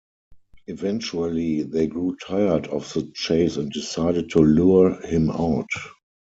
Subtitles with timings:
[0.65, 5.69] Eventually they grew tired of the chase and decided to lure him out.